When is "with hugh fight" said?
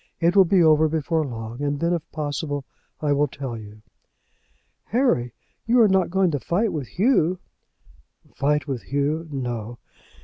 6.73-8.65